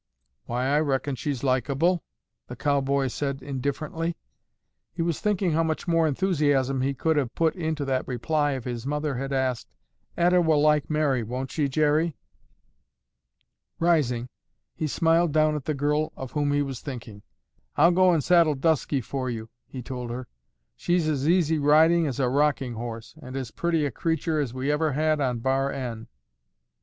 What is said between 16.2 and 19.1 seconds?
whom he was thinking. "I'll go and saddle Dusky